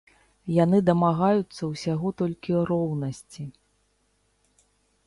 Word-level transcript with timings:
Яны 0.63 0.79
дамагаюцца 0.87 1.63
ўсяго 1.73 2.07
толькі 2.23 2.51
роўнасці. 2.71 3.49